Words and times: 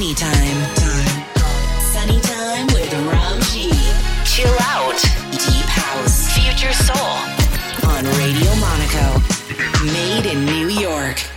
Sunny 0.00 0.14
Time. 0.14 0.60
Sunny 1.92 2.20
Time 2.22 2.66
with 2.68 2.90
Ram. 3.12 3.38
Chill 4.24 4.56
out. 4.62 4.98
Deep 5.30 5.66
House. 5.66 6.32
Future 6.32 6.72
Soul. 6.72 6.96
On 7.86 8.02
Radio 8.16 8.50
Monaco. 8.56 9.20
Made 9.92 10.24
in 10.24 10.46
New 10.46 10.68
York. 10.68 11.29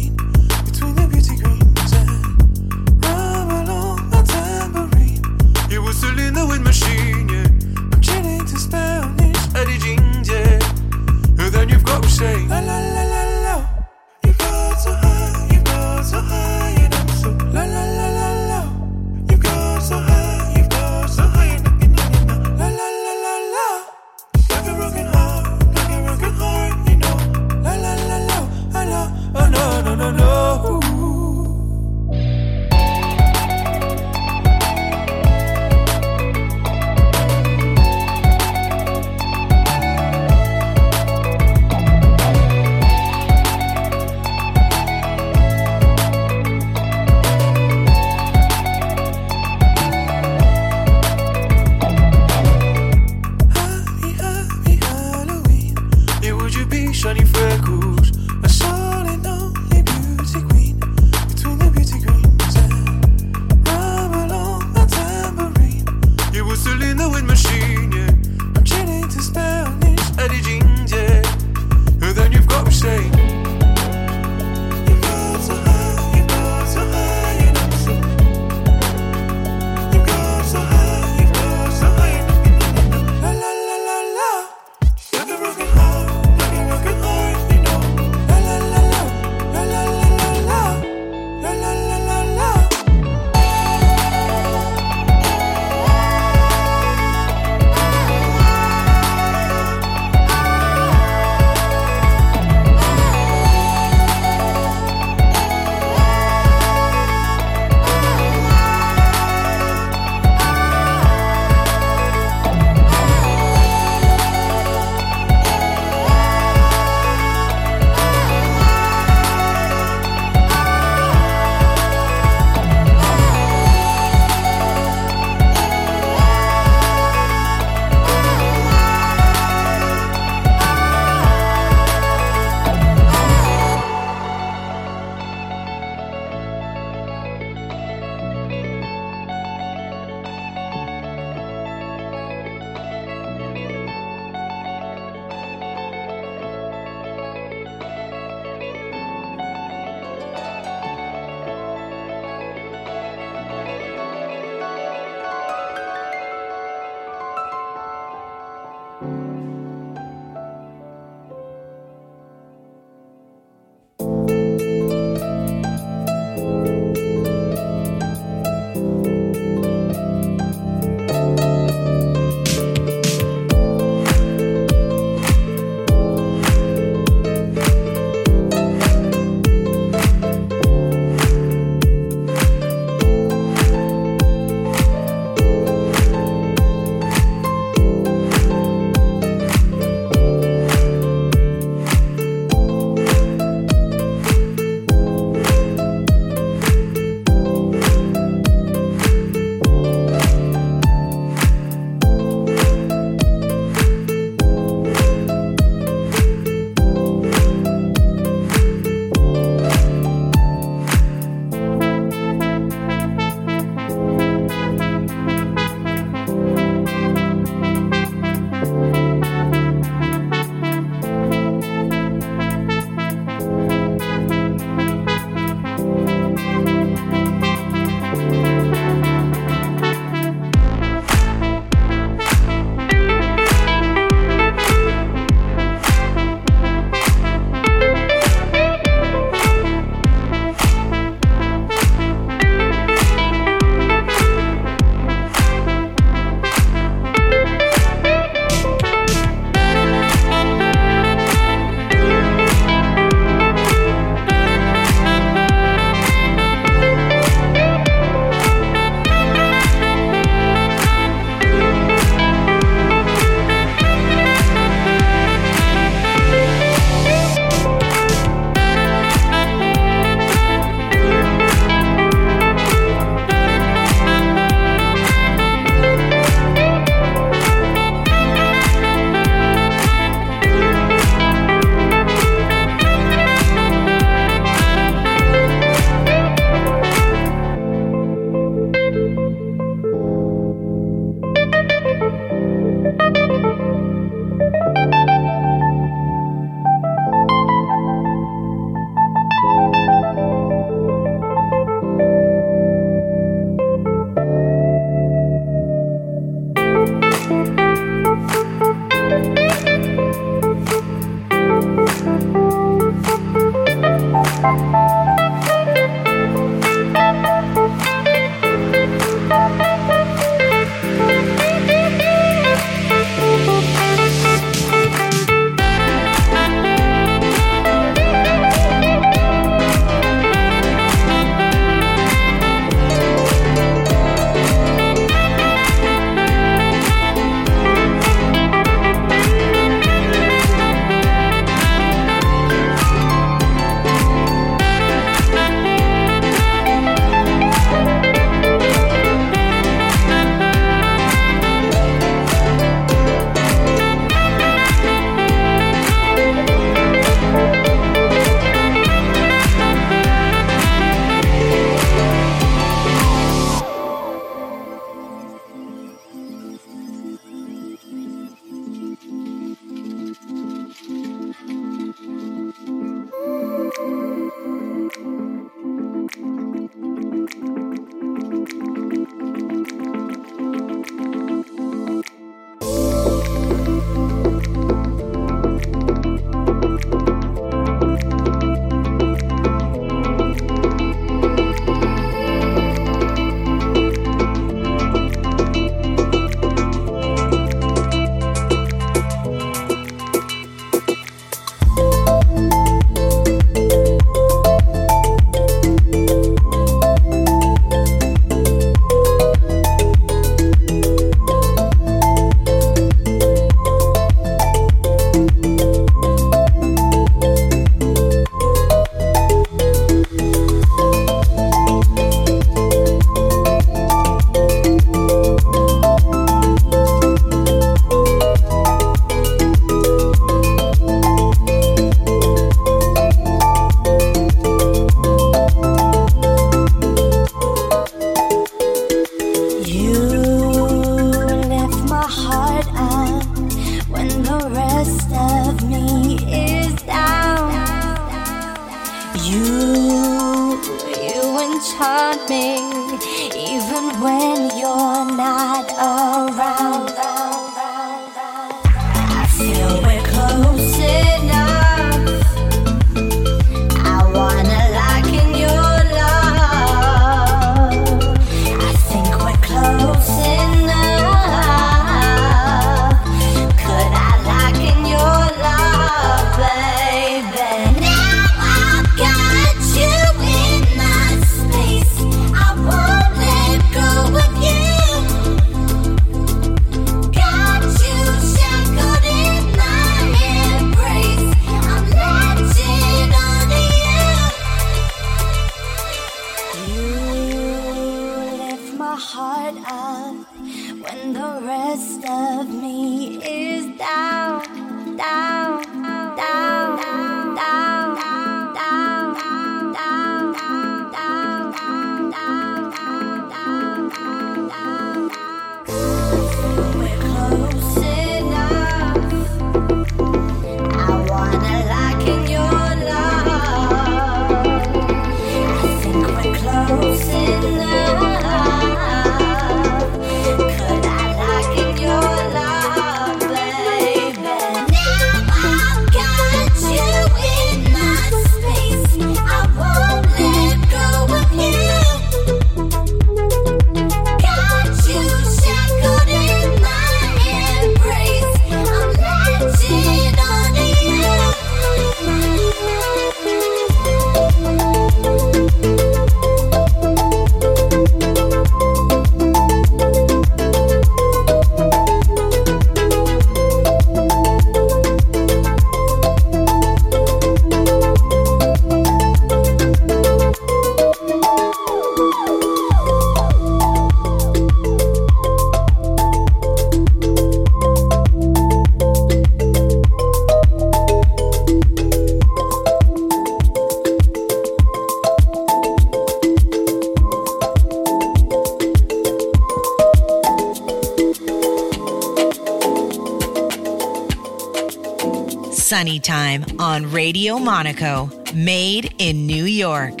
Sunny 595.84 596.00
Time 596.00 596.46
on 596.58 596.90
Radio 596.92 597.38
Monaco, 597.38 598.08
made 598.34 598.94
in 598.96 599.26
New 599.26 599.44
York. 599.44 600.00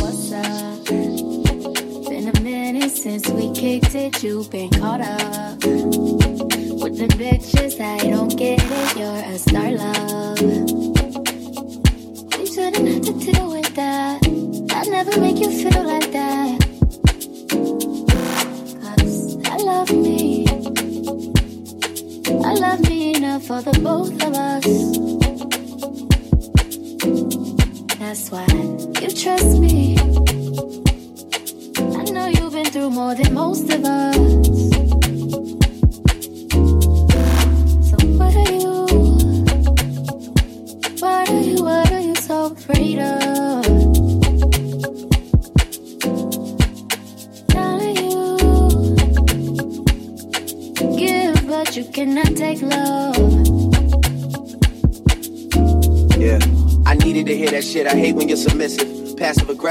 What's 0.00 0.32
up? 0.32 0.84
Been 0.86 2.32
a 2.34 2.40
minute 2.40 2.90
since 2.90 3.22
since 3.22 3.28
we 3.28 3.52
kicked 3.52 3.94
it, 3.94 4.20
you've 4.20 4.50
been 4.50 4.70
caught 4.70 5.00
up 5.00 5.62
with 5.62 6.98
the 6.98 7.06
bitches. 7.16 7.80
I 7.80 7.98
don't 7.98 8.36
get 8.36 8.58
it. 8.60 8.96
You're 8.96 9.14
a 9.14 9.38
star 9.38 9.70
love. 9.70 10.40
You 12.36 12.46
shouldn't 12.52 12.88
have 12.88 13.02
to 13.02 13.12
deal 13.32 13.48
with 13.52 13.72
that. 13.76 14.26
I 14.72 14.82
never 14.90 15.20
make 15.20 15.38
you 15.38 15.52
feel 15.52 15.84
like 15.84 16.10
that. 16.10 16.58
Cause 18.82 19.36
I 19.46 19.56
love 19.58 19.92
me. 19.92 20.27
Enough 23.38 23.46
for 23.46 23.70
the 23.70 23.78
both 23.80 24.12
of 24.22 24.34
us. 24.34 24.64
That's 27.98 28.30
why 28.30 28.46
you 29.00 29.10
trust 29.10 29.58
me. 29.58 29.96
I 31.96 32.04
know 32.10 32.26
you've 32.26 32.52
been 32.52 32.66
through 32.66 32.90
more 32.90 33.14
than 33.14 33.34
most 33.34 33.72
of 33.72 33.84
us. 33.84 34.67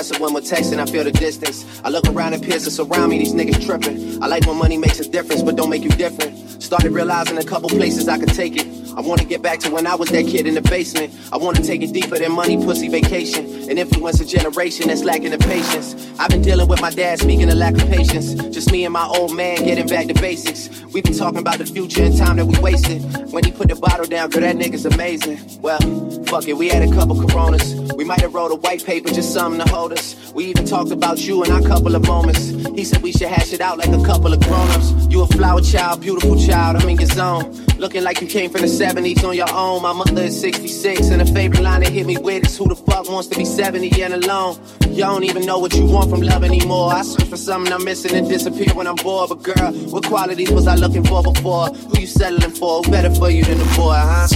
Aggressive 0.08 0.22
when 0.22 0.34
we're 0.34 0.42
texting, 0.42 0.80
I 0.80 0.86
feel 0.86 1.04
the 1.04 1.12
distance. 1.12 1.66
I 1.84 1.90
look 1.90 2.08
around 2.08 2.34
and 2.34 2.44
peers 2.44 2.64
that's 2.64 2.80
around 2.80 3.10
me, 3.10 3.20
these 3.20 3.34
niggas 3.34 3.66
tripping. 3.66 4.22
I 4.22 4.28
like 4.28 4.46
when 4.46 4.58
money 4.58 4.78
makes 4.78 5.00
a 5.00 5.10
difference, 5.10 5.44
but 5.44 5.56
don't 5.56 5.70
make 5.70 5.84
you 5.84 5.90
different. 5.90 6.62
Started 6.62 6.92
realizing 6.92 7.38
a 7.38 7.44
couple 7.44 7.70
places 7.70 8.08
I 8.08 8.18
could 8.18 8.34
take 8.34 8.56
it. 8.58 8.68
I 8.98 9.02
wanna 9.02 9.26
get 9.26 9.42
back 9.42 9.60
to 9.60 9.70
when 9.70 9.86
I 9.86 9.96
was 9.96 10.10
that 10.10 10.26
kid 10.26 10.48
in 10.48 10.56
the 10.56 10.62
basement. 10.62 11.14
I 11.32 11.38
wanna 11.38 11.62
take 11.62 11.82
it 11.82 11.94
deeper 11.94 12.18
than 12.18 12.32
money, 12.32 12.58
pussy, 12.58 12.90
vacation. 12.90 13.46
And 13.70 13.78
influence 13.78 14.20
a 14.20 14.26
generation 14.26 14.88
that's 14.88 15.04
lacking 15.04 15.32
the 15.32 15.38
patience. 15.38 15.96
I've 16.20 16.30
been 16.30 16.42
dealing 16.42 16.68
with 16.68 16.82
my 16.82 16.90
dad, 16.90 17.20
speaking 17.20 17.50
of 17.50 17.58
lack 17.58 17.76
of 17.76 17.88
patience. 17.90 18.34
Just 18.54 18.72
me 18.72 18.86
and 18.86 18.94
my 18.94 19.06
old 19.06 19.36
man 19.36 19.64
getting 19.64 19.88
back 19.88 20.08
to 20.08 20.14
basics. 20.16 20.77
We've 20.94 21.04
been 21.04 21.18
talking 21.18 21.40
about 21.40 21.58
the 21.58 21.66
future 21.66 22.04
and 22.04 22.18
time 22.18 22.38
that 22.38 22.46
we 22.46 22.58
wasted. 22.60 23.02
When 23.32 23.44
he 23.44 23.52
put 23.52 23.68
the 23.68 23.76
bottle 23.76 24.06
down, 24.06 24.30
girl, 24.30 24.42
that 24.42 24.56
nigga's 24.56 24.86
amazing. 24.86 25.40
Well, 25.62 25.80
fuck 26.26 26.48
it, 26.48 26.54
we 26.54 26.70
had 26.70 26.82
a 26.82 26.92
couple 26.94 27.20
coronas. 27.28 27.74
We 27.96 28.06
might 28.06 28.22
have 28.22 28.34
wrote 28.34 28.52
a 28.52 28.56
white 28.56 28.86
paper, 28.86 29.10
just 29.10 29.34
something 29.34 29.60
to 29.64 29.70
hold 29.70 29.92
us. 29.94 30.32
We 30.34 30.46
even 30.46 30.66
talked 30.66 30.92
about 30.92 31.20
you 31.20 31.44
in 31.44 31.52
our 31.52 31.62
couple 31.62 31.94
of 31.96 32.08
moments. 32.08 32.48
He 32.48 32.86
said 32.86 33.02
we 33.02 33.12
should 33.12 33.28
hash 33.28 33.52
it 33.54 33.60
out 33.60 33.78
like 33.78 33.90
a 33.90 34.04
couple 34.06 34.32
of 34.32 34.40
grown-ups. 34.40 35.08
You 35.10 35.22
a 35.22 35.28
flower 35.28 35.62
child, 35.62 36.02
beautiful 36.02 36.38
child, 36.38 36.78
I'm 36.78 36.88
in 36.88 36.98
your 36.98 37.08
zone. 37.08 37.52
Looking 37.78 38.04
like 38.04 38.22
you 38.22 38.28
came 38.28 38.50
from 38.50 38.62
the 38.62 38.68
70s 38.68 39.24
on 39.24 39.36
your 39.36 39.52
own. 39.52 39.82
My 39.82 39.94
mother 39.94 40.24
is 40.24 40.40
66, 40.40 41.10
and 41.10 41.22
a 41.22 41.26
favorite 41.26 41.62
line 41.62 41.82
that 41.82 41.92
hit 41.92 42.06
me 42.08 42.18
with 42.18 42.46
is 42.46 42.58
who 42.58 42.68
the 42.68 42.76
fuck 42.76 43.10
wants 43.10 43.28
to 43.30 43.38
be 43.38 43.46
70 43.46 44.02
and 44.02 44.14
alone? 44.14 44.58
You 44.98 45.04
don't 45.04 45.26
even 45.26 45.46
know 45.46 45.60
what 45.60 45.76
you 45.76 45.86
want 45.86 46.10
from 46.10 46.22
love 46.22 46.44
anymore. 46.44 46.92
I 46.92 47.04
search 47.04 47.28
for 47.30 47.38
something 47.38 47.72
I'm 47.72 47.86
missing 47.86 48.16
and 48.16 48.28
disappear 48.28 48.74
when 48.74 48.88
I'm 48.88 48.96
bored. 48.96 49.30
But 49.30 49.44
girl, 49.44 49.72
what 49.92 50.04
qualities 50.04 50.50
was 50.50 50.66
I 50.66 50.74
looking 50.74 51.04
for 51.04 51.22
before? 51.22 51.68
Who 51.68 52.00
you 52.00 52.08
settling 52.08 52.50
for? 52.50 52.82
Who 52.82 52.90
better 52.90 53.14
for 53.14 53.30
you 53.30 53.44
than 53.44 53.60
the 53.60 53.66
boy, 53.76 53.94
huh? 53.94 54.28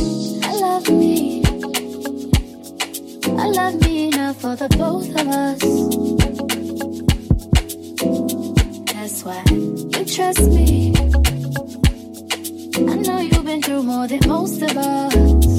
I 0.44 0.54
love 0.60 0.88
me. 0.88 1.44
I 3.40 3.48
love 3.48 3.82
me 3.82 4.10
enough 4.10 4.40
for 4.40 4.56
the 4.56 4.70
both 4.78 5.10
of 5.10 5.28
us. 5.30 5.62
That's 8.94 9.24
why 9.24 9.44
you 9.50 10.06
trust 10.06 10.42
me. 10.42 10.94
I 12.88 12.96
know 12.98 13.20
you've 13.20 13.46
been 13.46 13.64
through 13.64 13.82
more 13.82 14.08
than 14.08 14.20
most 14.28 14.62
of 14.62 14.78
us. 14.78 15.51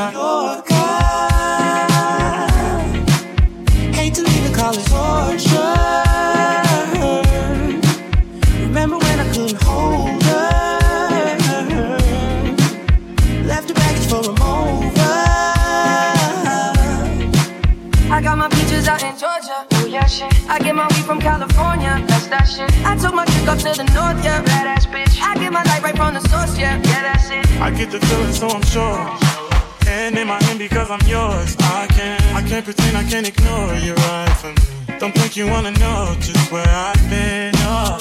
My 0.00 0.12
girl, 0.12 0.22
I'm 0.22 0.56
in 0.56 1.90
my 1.90 1.92
Yorker. 1.92 1.92
Hate 3.92 4.14
to 4.14 4.22
leave 4.22 4.46
it, 4.46 4.54
call 4.54 4.72
it 4.72 4.86
torture. 4.86 5.76
Remember 8.62 8.96
when 8.98 9.20
I 9.20 9.26
couldn't 9.32 9.62
hold 9.62 10.22
her? 10.22 10.38
Left 13.44 13.68
the 13.68 13.74
baggage 13.74 14.06
for 14.08 14.20
a 14.20 14.32
mover. 14.40 15.16
I 18.10 18.20
got 18.22 18.38
my 18.38 18.48
peaches 18.48 18.88
out 18.88 19.02
in 19.02 19.16
Georgia. 19.18 19.66
Oh 19.72 19.86
yeah, 19.86 20.06
shit. 20.06 20.32
I 20.48 20.58
get 20.60 20.74
my 20.74 20.86
weed 20.88 21.04
from 21.04 21.20
California. 21.20 22.02
That's 22.06 22.26
that 22.28 22.44
shit. 22.44 22.70
I 22.86 22.96
took 22.96 23.14
my 23.14 23.26
chick 23.26 23.46
up 23.48 23.58
to 23.58 23.72
the 23.76 23.84
north, 23.94 24.24
yeah. 24.24 24.42
Badass 24.42 24.86
bitch. 24.92 25.20
I 25.20 25.34
get 25.34 25.52
my 25.52 25.62
light 25.64 25.82
right 25.82 25.96
from 25.96 26.14
the 26.14 26.20
source, 26.28 26.56
yeah. 26.58 26.80
Yeah, 26.84 27.02
that's 27.12 27.30
it. 27.30 27.46
I 27.60 27.70
get 27.70 27.90
the 27.90 28.00
feeling, 28.00 28.32
so 28.32 28.48
I'm 28.48 28.62
sure. 28.62 29.39
And 29.90 30.16
in 30.16 30.28
my 30.28 30.40
hand 30.44 30.58
because 30.58 30.88
I'm 30.88 31.02
yours. 31.06 31.56
I 31.58 31.86
can't, 31.88 32.22
I 32.34 32.42
can't 32.42 32.64
pretend, 32.64 32.96
I 32.96 33.02
can't 33.02 33.26
ignore 33.26 33.74
you 33.74 33.94
right 33.94 34.34
from 34.40 34.54
me. 34.54 34.98
Don't 35.00 35.12
think 35.12 35.36
you 35.36 35.46
wanna 35.46 35.72
know 35.72 36.14
just 36.20 36.50
where 36.52 36.66
I've 36.68 37.10
been. 37.10 37.52
Oh. 37.66 37.98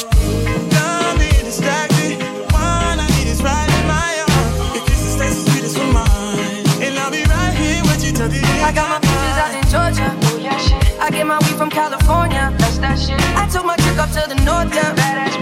Don't 0.69 1.17
be 1.17 1.30
distracted. 1.43 2.21
One 2.54 2.97
I 3.02 3.08
need 3.17 3.28
is 3.28 3.41
right 3.41 3.69
in 3.78 3.86
my 3.88 4.12
arms. 4.30 4.75
Your 4.75 4.86
kisses 4.86 5.17
taste 5.17 5.45
the 5.45 5.52
sweetest 5.52 5.78
with 5.80 5.91
mine, 5.91 6.86
and 6.86 6.93
I'll 6.99 7.10
be 7.10 7.23
right 7.25 7.54
here 7.58 7.82
with 7.84 8.06
you 8.06 8.12
till 8.13 8.30
the 8.30 8.38
end. 8.38 8.65
I 8.69 8.71
got 8.71 8.88
my 8.93 8.99
peaches 9.02 9.38
out 9.41 9.54
in 9.58 9.65
Georgia. 9.73 10.10
Oh 10.30 10.38
yeah, 10.38 10.58
shit. 10.58 10.99
I 11.02 11.10
get 11.10 11.25
my 11.25 11.39
weed 11.39 11.58
from 11.58 11.71
California. 11.71 12.54
That's 12.60 12.78
that 12.78 12.99
shit. 12.99 13.19
I 13.36 13.49
took 13.49 13.65
my 13.65 13.75
chick 13.78 13.97
up 13.97 14.12
to 14.13 14.30
the 14.30 14.38
north, 14.45 14.69
yeah. 14.75 14.93
Badass 14.93 15.41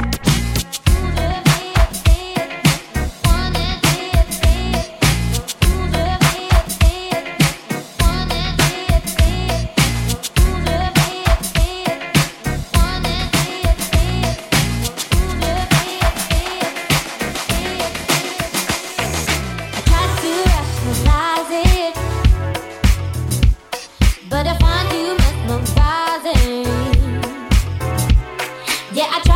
You 29.01 29.30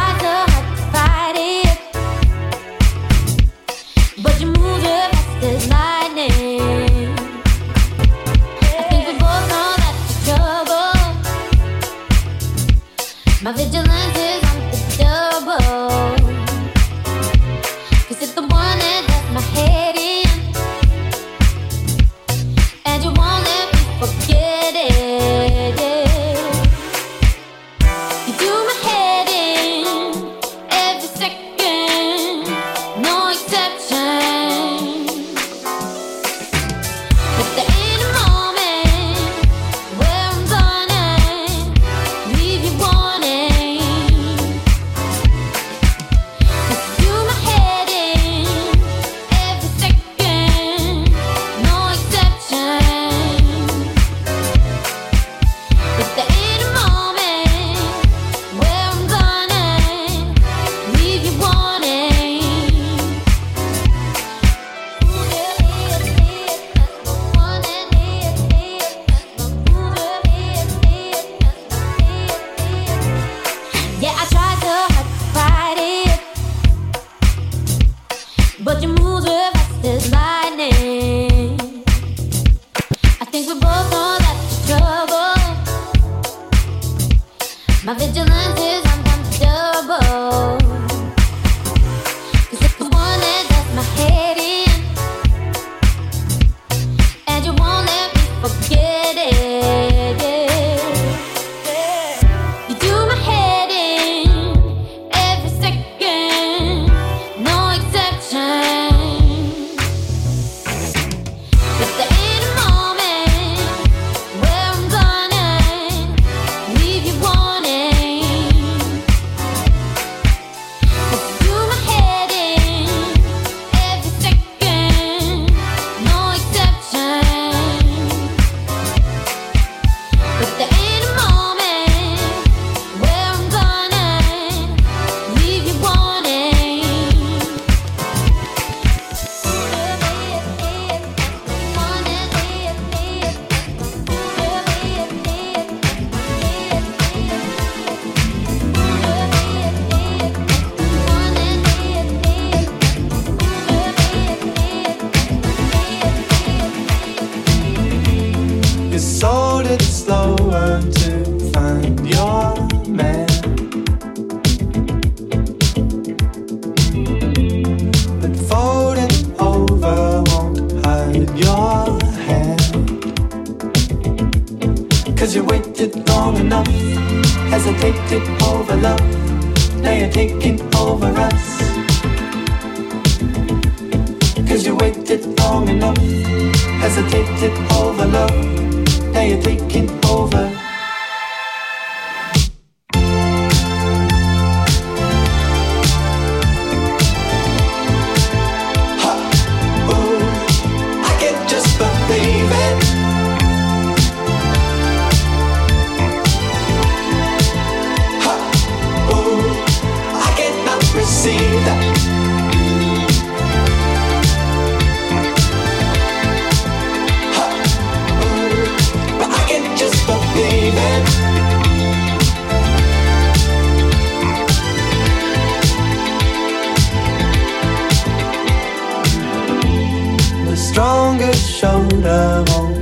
make 231.65 231.93
it 231.93 232.03
dangerous 232.03 232.74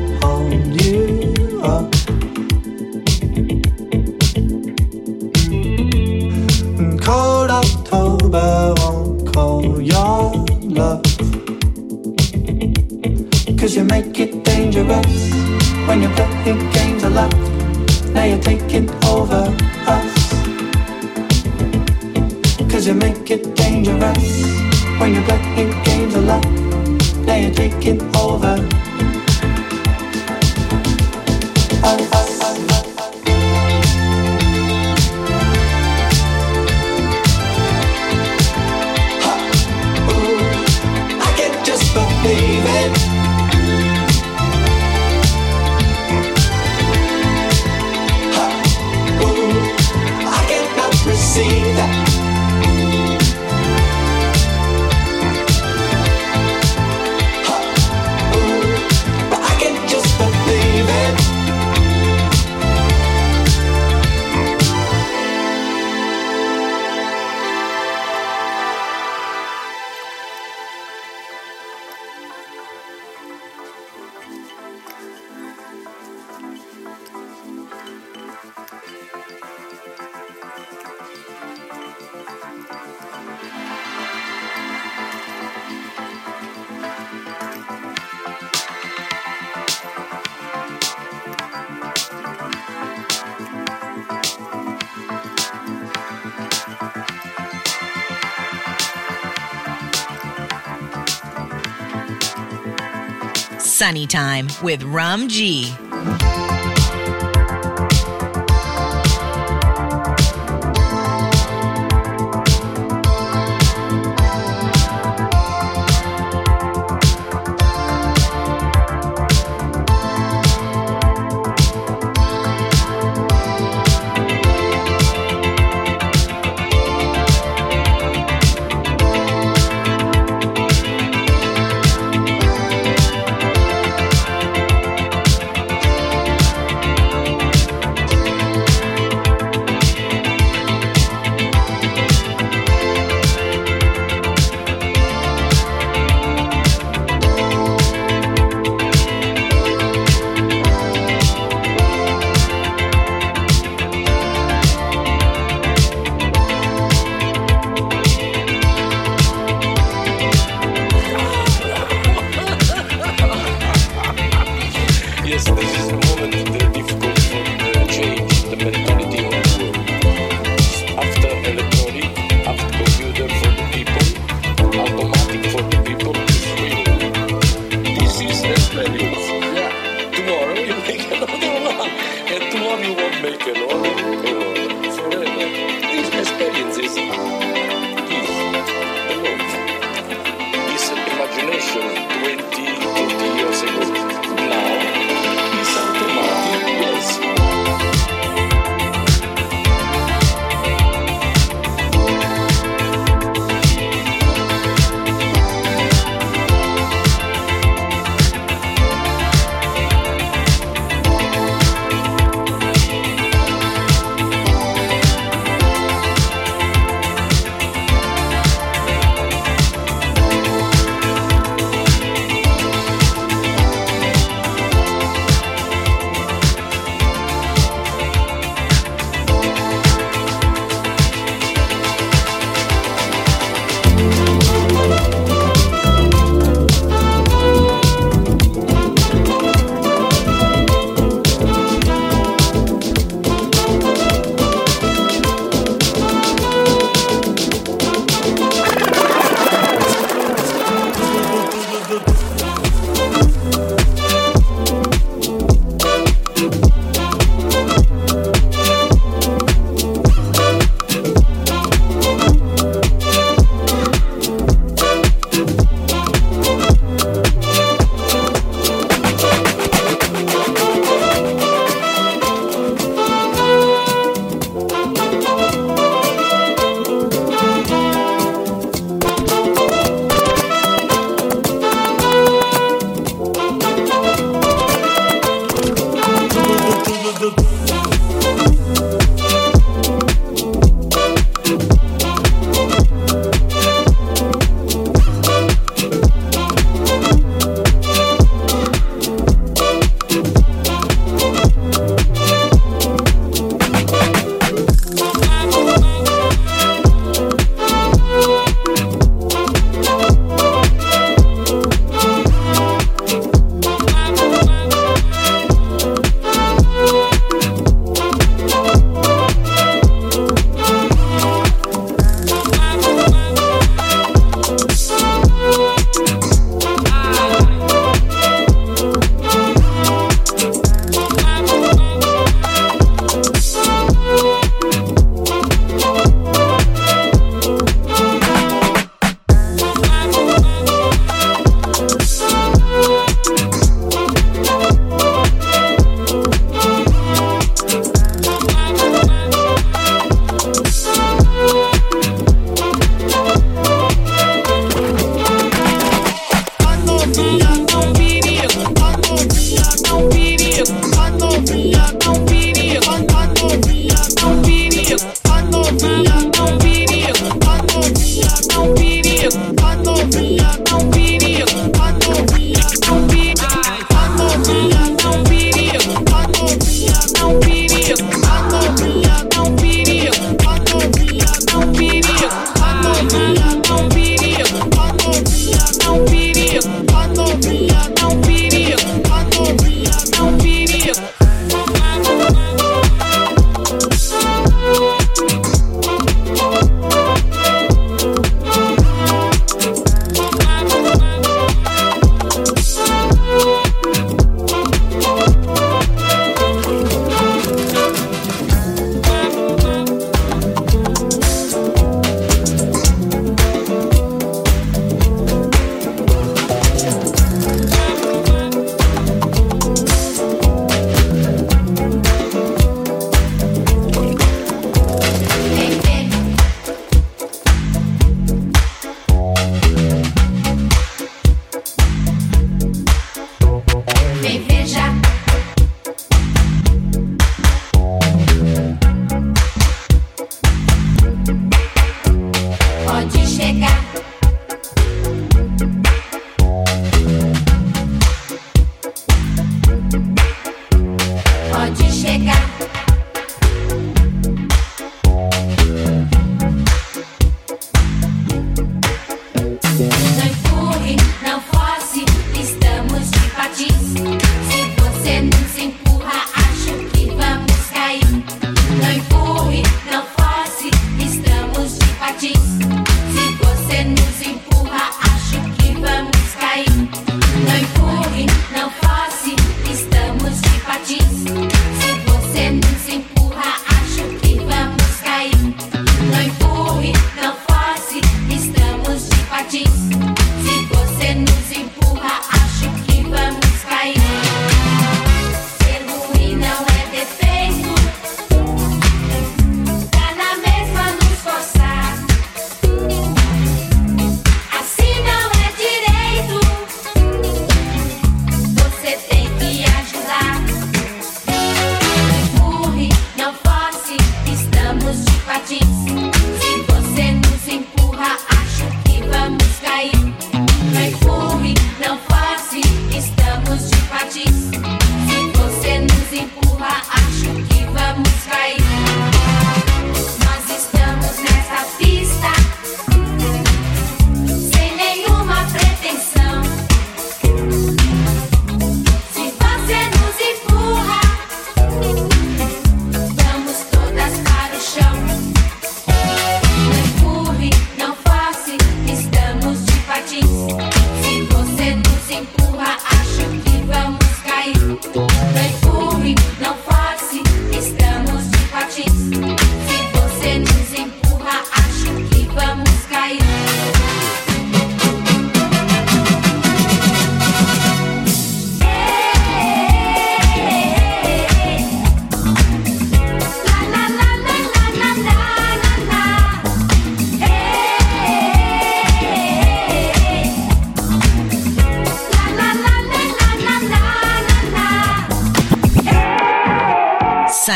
Sunny 103.94 104.08
Time 104.08 104.48
with 104.64 104.82
Rum 104.82 105.28
G. 105.28 105.72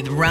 With 0.00 0.08
Rum 0.08 0.29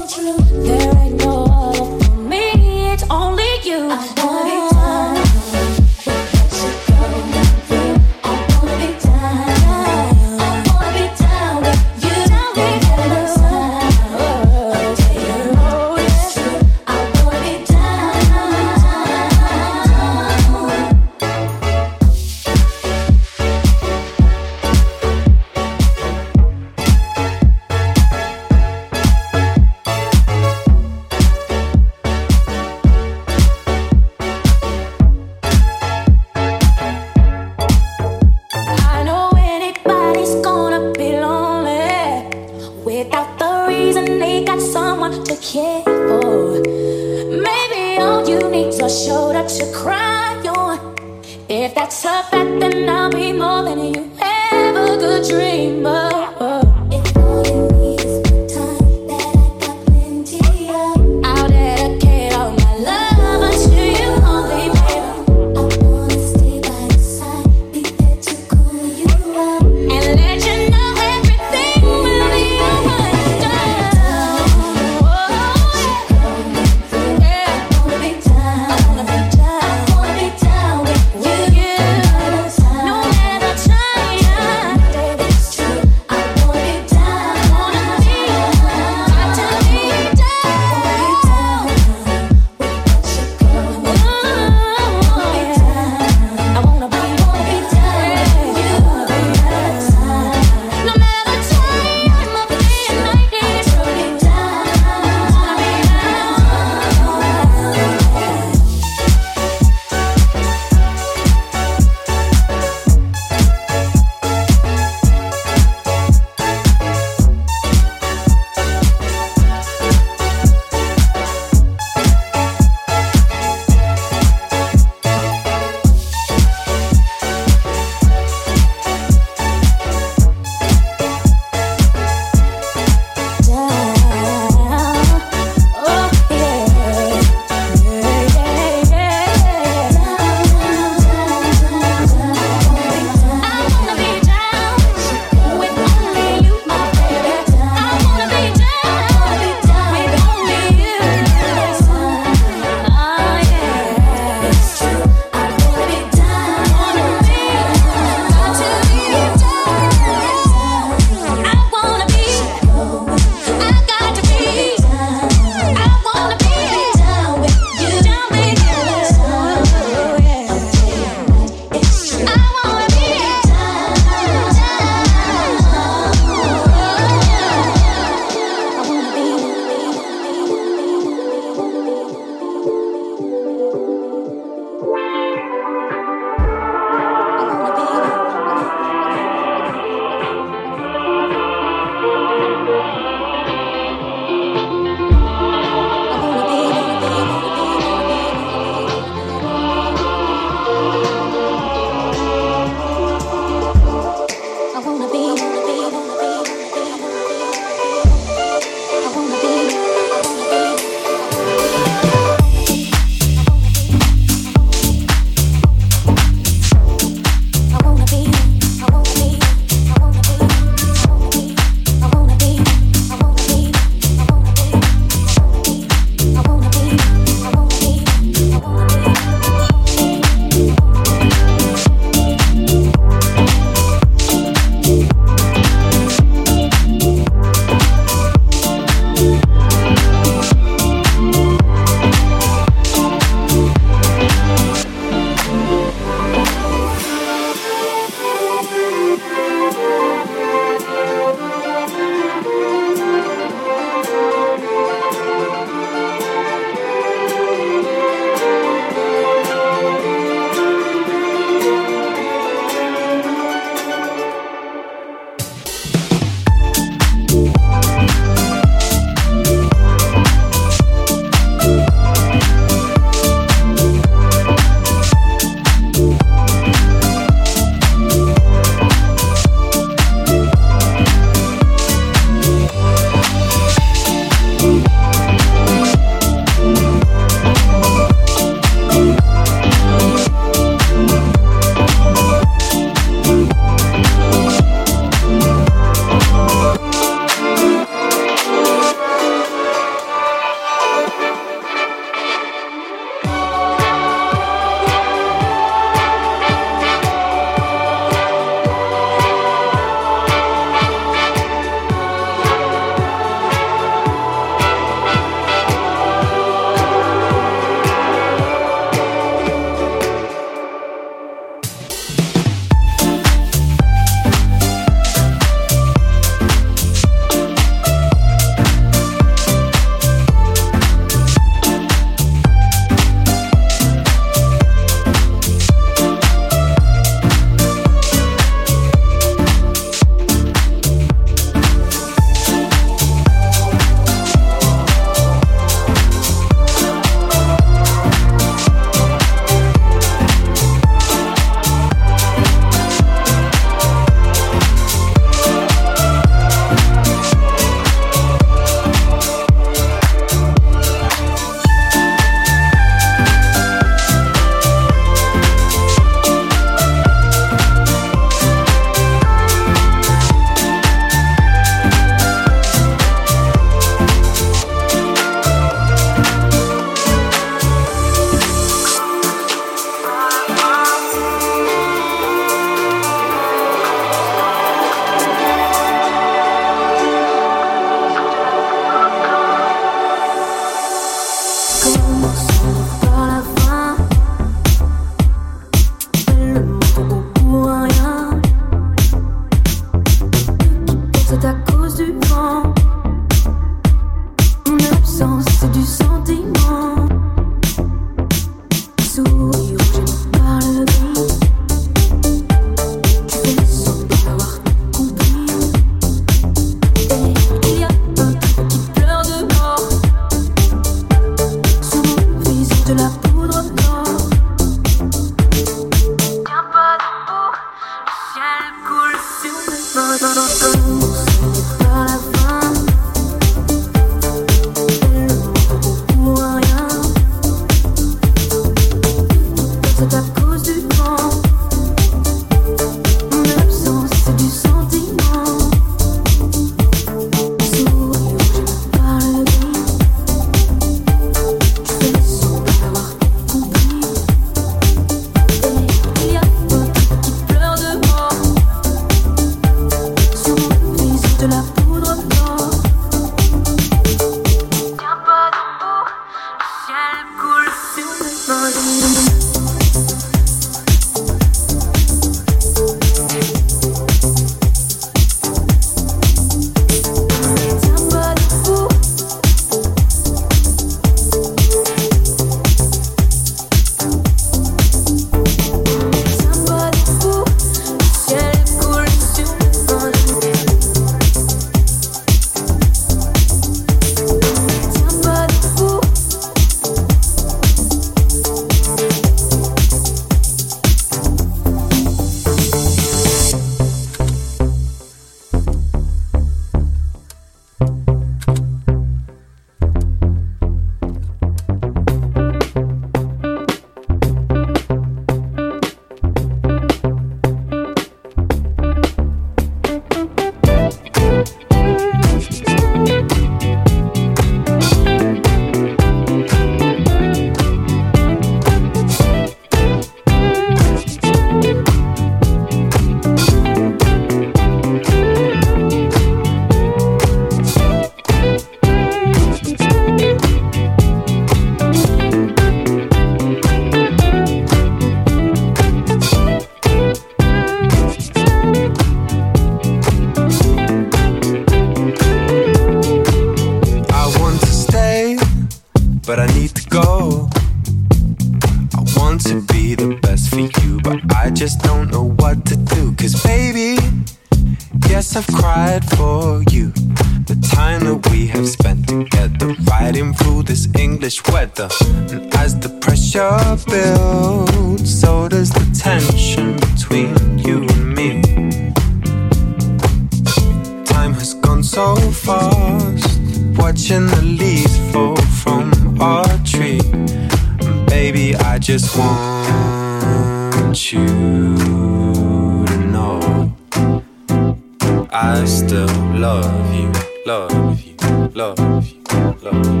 I 595.43 595.65
still 595.65 596.05
love 596.35 596.93
you, 596.93 597.11
love 597.47 597.99
you, 597.99 598.15
love 598.53 598.77
you, 599.07 599.23
love 599.63 599.95
you. 599.95 600.00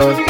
Thank 0.00 0.29